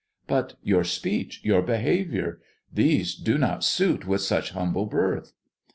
[0.35, 2.41] "But your speech, your behaviour.
[2.73, 5.33] These do not sui with such humble birth."